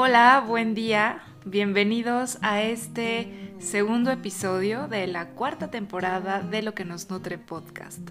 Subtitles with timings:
[0.00, 1.24] Hola, buen día.
[1.44, 8.10] Bienvenidos a este segundo episodio de la cuarta temporada de Lo que nos nutre podcast.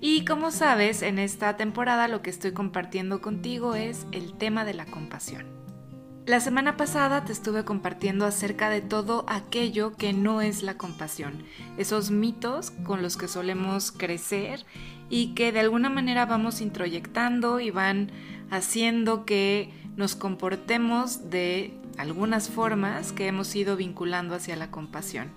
[0.00, 4.74] Y como sabes, en esta temporada lo que estoy compartiendo contigo es el tema de
[4.74, 5.46] la compasión.
[6.26, 11.44] La semana pasada te estuve compartiendo acerca de todo aquello que no es la compasión,
[11.76, 14.66] esos mitos con los que solemos crecer
[15.08, 18.10] y que de alguna manera vamos introyectando y van
[18.50, 25.32] haciendo que nos comportemos de algunas formas que hemos ido vinculando hacia la compasión.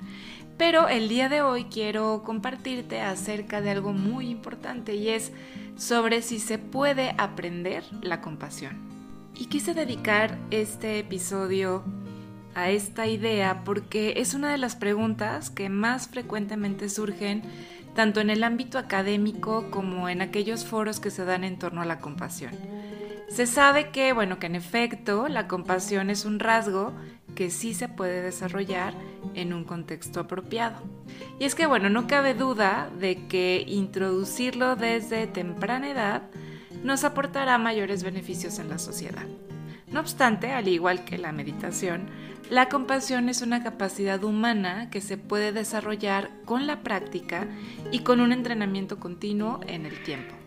[0.57, 5.31] Pero el día de hoy quiero compartirte acerca de algo muy importante y es
[5.77, 8.77] sobre si se puede aprender la compasión.
[9.35, 11.83] Y quise dedicar este episodio
[12.53, 17.41] a esta idea porque es una de las preguntas que más frecuentemente surgen
[17.95, 21.85] tanto en el ámbito académico como en aquellos foros que se dan en torno a
[21.85, 22.51] la compasión.
[23.33, 26.91] Se sabe que, bueno, que en efecto la compasión es un rasgo
[27.33, 28.93] que sí se puede desarrollar
[29.35, 30.83] en un contexto apropiado.
[31.39, 36.23] Y es que, bueno, no cabe duda de que introducirlo desde temprana edad
[36.83, 39.25] nos aportará mayores beneficios en la sociedad.
[39.87, 42.09] No obstante, al igual que la meditación,
[42.49, 47.47] la compasión es una capacidad humana que se puede desarrollar con la práctica
[47.93, 50.40] y con un entrenamiento continuo en el tiempo.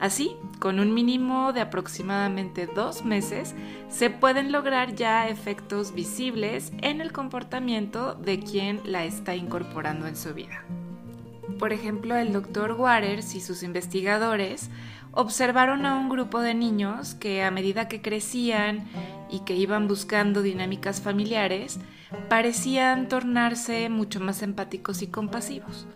[0.00, 3.56] Así, con un mínimo de aproximadamente dos meses,
[3.88, 10.16] se pueden lograr ya efectos visibles en el comportamiento de quien la está incorporando en
[10.16, 10.62] su vida.
[11.58, 12.72] Por ejemplo, el Dr.
[12.72, 14.70] Waters y sus investigadores
[15.10, 18.86] observaron a un grupo de niños que a medida que crecían
[19.28, 21.80] y que iban buscando dinámicas familiares,
[22.28, 25.88] parecían tornarse mucho más empáticos y compasivos.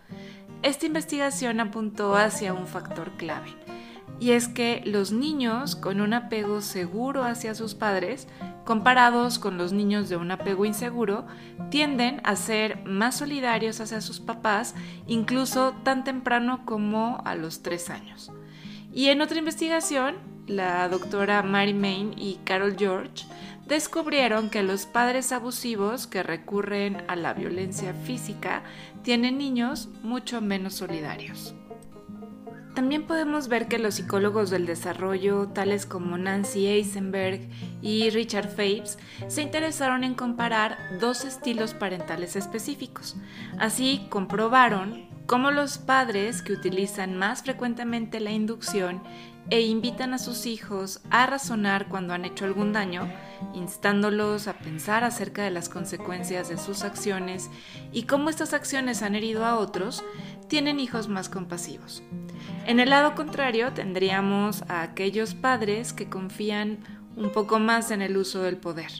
[0.61, 3.62] Esta investigación apuntó hacia un factor clave
[4.23, 8.29] y es que los niños con un apego seguro hacia sus padres,
[8.63, 11.25] comparados con los niños de un apego inseguro,
[11.69, 14.75] tienden a ser más solidarios hacia sus papás,
[15.07, 18.31] incluso tan temprano como a los tres años.
[18.93, 20.15] Y en otra investigación,
[20.47, 23.25] la doctora Mary Main y Carol George
[23.67, 28.63] descubrieron que los padres abusivos que recurren a la violencia física
[29.03, 31.55] tienen niños mucho menos solidarios.
[32.75, 37.41] También podemos ver que los psicólogos del desarrollo, tales como Nancy Eisenberg
[37.83, 38.97] y Richard Fapes,
[39.27, 43.15] se interesaron en comparar dos estilos parentales específicos.
[43.59, 49.01] Así comprobaron cómo los padres que utilizan más frecuentemente la inducción
[49.49, 53.11] e invitan a sus hijos a razonar cuando han hecho algún daño,
[53.53, 57.49] instándolos a pensar acerca de las consecuencias de sus acciones
[57.91, 60.03] y cómo estas acciones han herido a otros,
[60.47, 62.03] tienen hijos más compasivos.
[62.65, 66.79] En el lado contrario tendríamos a aquellos padres que confían
[67.15, 68.91] un poco más en el uso del poder,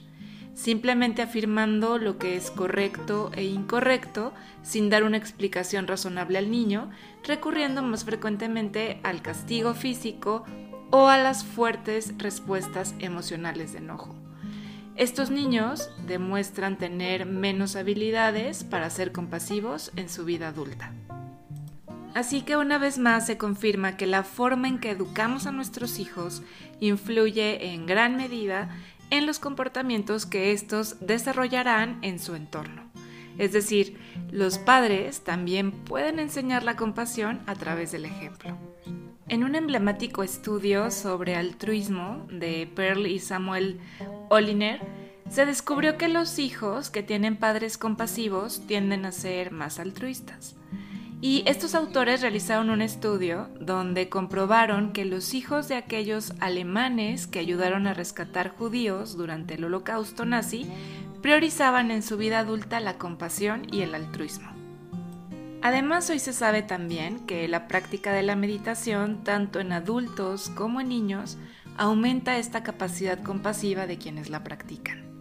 [0.53, 6.89] simplemente afirmando lo que es correcto e incorrecto sin dar una explicación razonable al niño,
[7.23, 10.43] recurriendo más frecuentemente al castigo físico
[10.91, 14.15] o a las fuertes respuestas emocionales de enojo.
[14.95, 20.93] Estos niños demuestran tener menos habilidades para ser compasivos en su vida adulta.
[22.13, 25.97] Así que una vez más se confirma que la forma en que educamos a nuestros
[25.99, 26.43] hijos
[26.79, 28.69] influye en gran medida
[29.09, 32.83] en los comportamientos que estos desarrollarán en su entorno.
[33.37, 33.97] Es decir,
[34.31, 38.57] los padres también pueden enseñar la compasión a través del ejemplo.
[39.27, 43.79] En un emblemático estudio sobre altruismo de Pearl y Samuel
[44.29, 44.81] Oliner,
[45.29, 50.55] se descubrió que los hijos que tienen padres compasivos tienden a ser más altruistas.
[51.23, 57.39] Y estos autores realizaron un estudio donde comprobaron que los hijos de aquellos alemanes que
[57.39, 60.69] ayudaron a rescatar judíos durante el holocausto nazi
[61.21, 64.51] priorizaban en su vida adulta la compasión y el altruismo.
[65.61, 70.81] Además, hoy se sabe también que la práctica de la meditación, tanto en adultos como
[70.81, 71.37] en niños,
[71.77, 75.12] aumenta esta capacidad compasiva de quienes la practican.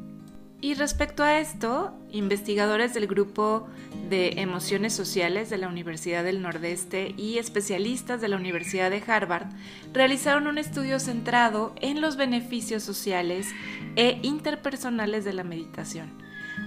[0.63, 3.67] Y respecto a esto, investigadores del grupo
[4.09, 9.49] de emociones sociales de la Universidad del Nordeste y especialistas de la Universidad de Harvard
[9.93, 13.49] realizaron un estudio centrado en los beneficios sociales
[13.97, 16.13] e interpersonales de la meditación,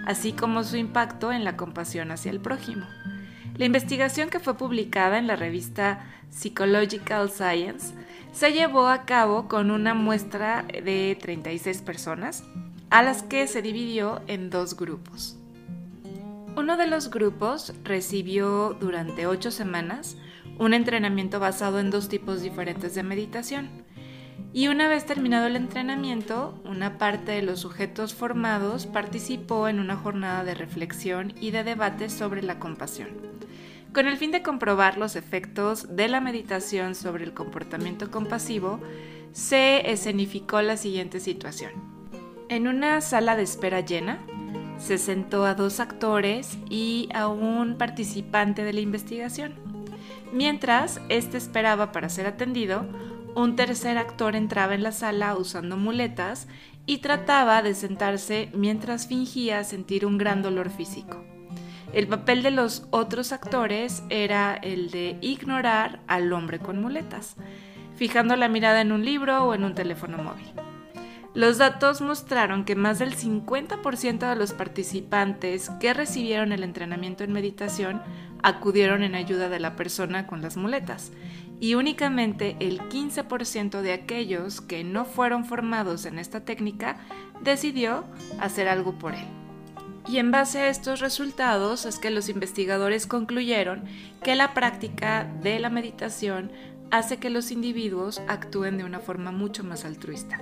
[0.06, 2.86] así como su impacto en la compasión hacia el prójimo.
[3.56, 7.94] La investigación que fue publicada en la revista Psychological Science
[8.34, 12.44] se llevó a cabo con una muestra de 36 personas
[12.96, 15.38] a las que se dividió en dos grupos.
[16.56, 20.16] Uno de los grupos recibió durante ocho semanas
[20.60, 23.70] un entrenamiento basado en dos tipos diferentes de meditación.
[24.54, 29.98] Y una vez terminado el entrenamiento, una parte de los sujetos formados participó en una
[29.98, 33.10] jornada de reflexión y de debate sobre la compasión,
[33.94, 38.80] con el fin de comprobar los efectos de la meditación sobre el comportamiento compasivo,
[39.34, 41.95] se escenificó la siguiente situación.
[42.48, 44.20] En una sala de espera llena,
[44.78, 49.56] se sentó a dos actores y a un participante de la investigación.
[50.32, 52.86] Mientras éste esperaba para ser atendido,
[53.34, 56.48] un tercer actor entraba en la sala usando muletas
[56.86, 61.24] y trataba de sentarse mientras fingía sentir un gran dolor físico.
[61.94, 67.38] El papel de los otros actores era el de ignorar al hombre con muletas,
[67.96, 70.65] fijando la mirada en un libro o en un teléfono móvil.
[71.36, 77.34] Los datos mostraron que más del 50% de los participantes que recibieron el entrenamiento en
[77.34, 78.02] meditación
[78.42, 81.12] acudieron en ayuda de la persona con las muletas
[81.60, 86.96] y únicamente el 15% de aquellos que no fueron formados en esta técnica
[87.42, 88.06] decidió
[88.40, 89.28] hacer algo por él.
[90.08, 93.84] Y en base a estos resultados es que los investigadores concluyeron
[94.24, 96.54] que la práctica de la meditación
[96.92, 100.40] hace que los individuos actúen de una forma mucho más altruista.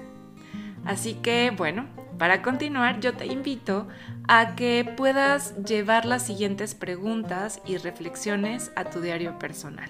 [0.85, 1.88] Así que bueno,
[2.18, 3.88] para continuar yo te invito
[4.27, 9.89] a que puedas llevar las siguientes preguntas y reflexiones a tu diario personal.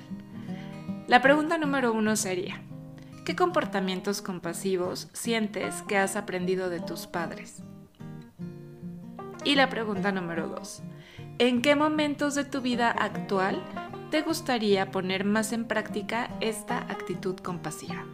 [1.08, 2.62] La pregunta número uno sería,
[3.26, 7.62] ¿qué comportamientos compasivos sientes que has aprendido de tus padres?
[9.44, 10.82] Y la pregunta número dos,
[11.38, 13.62] ¿en qué momentos de tu vida actual
[14.10, 18.06] te gustaría poner más en práctica esta actitud compasiva?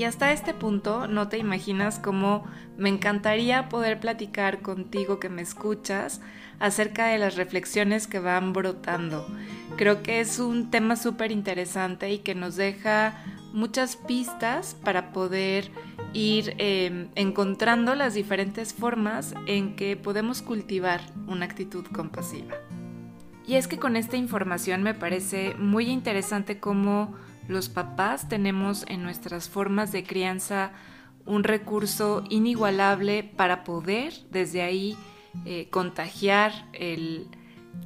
[0.00, 2.46] Y hasta este punto no te imaginas cómo
[2.78, 6.22] me encantaría poder platicar contigo que me escuchas
[6.58, 9.26] acerca de las reflexiones que van brotando.
[9.76, 15.70] Creo que es un tema súper interesante y que nos deja muchas pistas para poder
[16.14, 22.54] ir em, encontrando las diferentes formas en que podemos cultivar una actitud compasiva.
[23.46, 27.14] Y es que con esta información me parece muy interesante cómo
[27.48, 30.72] los papás tenemos en nuestras formas de crianza
[31.26, 34.96] un recurso inigualable para poder desde ahí
[35.44, 37.28] eh, contagiar el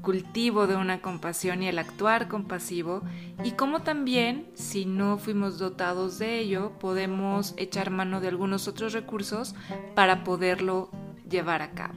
[0.00, 3.02] cultivo de una compasión y el actuar compasivo
[3.42, 8.92] y cómo también si no fuimos dotados de ello podemos echar mano de algunos otros
[8.92, 9.54] recursos
[9.94, 10.90] para poderlo
[11.28, 11.94] llevar a cabo.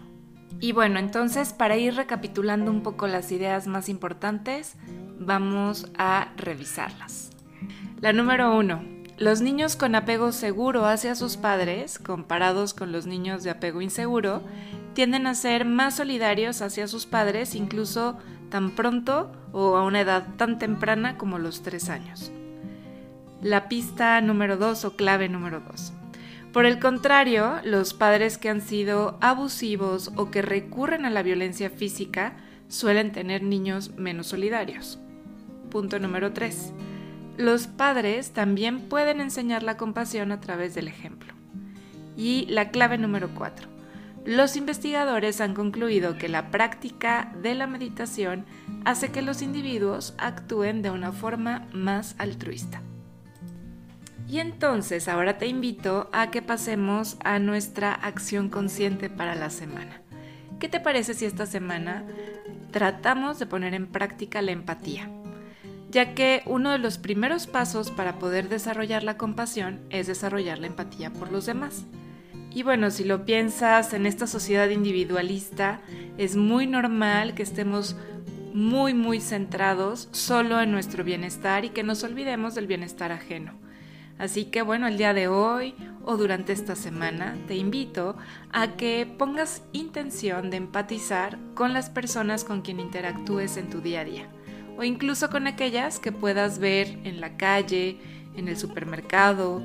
[0.60, 4.76] Y bueno, entonces para ir recapitulando un poco las ideas más importantes,
[5.20, 7.37] vamos a revisarlas.
[8.00, 8.84] La número uno,
[9.18, 14.44] los niños con apego seguro hacia sus padres, comparados con los niños de apego inseguro,
[14.94, 18.20] tienden a ser más solidarios hacia sus padres incluso
[18.52, 22.32] tan pronto o a una edad tan temprana como los tres años.
[23.42, 25.92] La pista número dos o clave número dos.
[26.54, 31.72] Por el contrario, los padres que han sido abusivos o que recurren a la violencia
[31.72, 35.00] física suelen tener niños menos solidarios.
[35.72, 36.74] Punto número 3.
[37.38, 41.34] Los padres también pueden enseñar la compasión a través del ejemplo.
[42.18, 43.70] Y la clave número 4.
[44.26, 48.46] Los investigadores han concluido que la práctica de la meditación
[48.86, 52.82] hace que los individuos actúen de una forma más altruista.
[54.28, 60.02] Y entonces ahora te invito a que pasemos a nuestra acción consciente para la semana.
[60.60, 62.04] ¿Qué te parece si esta semana
[62.72, 65.08] tratamos de poner en práctica la empatía?
[65.90, 70.68] Ya que uno de los primeros pasos para poder desarrollar la compasión es desarrollar la
[70.68, 71.86] empatía por los demás.
[72.52, 75.80] Y bueno, si lo piensas en esta sociedad individualista,
[76.18, 77.96] es muy normal que estemos
[78.54, 83.54] muy, muy centrados solo en nuestro bienestar y que nos olvidemos del bienestar ajeno.
[84.18, 88.18] Así que bueno, el día de hoy o durante esta semana te invito
[88.52, 94.02] a que pongas intención de empatizar con las personas con quien interactúes en tu día
[94.02, 94.28] a día
[94.78, 97.98] o incluso con aquellas que puedas ver en la calle,
[98.36, 99.62] en el supermercado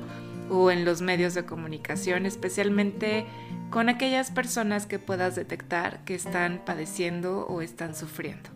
[0.49, 3.25] o en los medios de comunicación, especialmente
[3.69, 8.49] con aquellas personas que puedas detectar que están padeciendo o están sufriendo.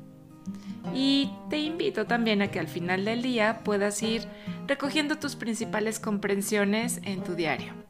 [0.93, 4.23] Y te invito también a que al final del día puedas ir
[4.67, 7.86] recogiendo tus principales comprensiones en tu diario.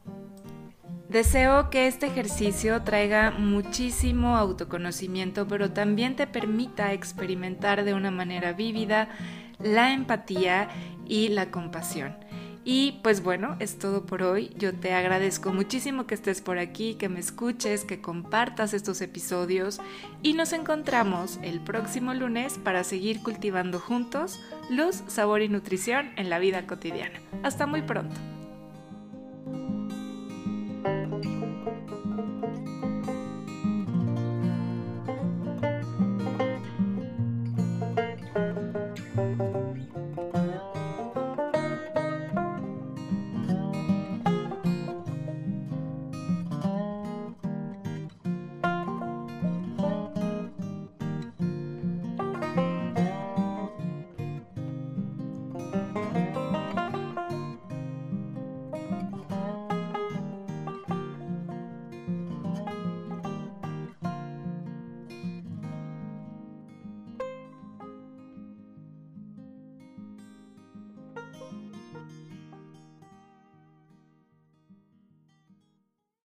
[1.08, 8.52] Deseo que este ejercicio traiga muchísimo autoconocimiento, pero también te permita experimentar de una manera
[8.52, 9.08] vívida
[9.58, 10.68] la empatía
[11.06, 12.14] y la compasión.
[12.62, 14.50] Y pues bueno, es todo por hoy.
[14.58, 19.80] Yo te agradezco muchísimo que estés por aquí, que me escuches, que compartas estos episodios
[20.22, 24.38] y nos encontramos el próximo lunes para seguir cultivando juntos
[24.68, 27.18] luz, sabor y nutrición en la vida cotidiana.
[27.42, 28.14] Hasta muy pronto.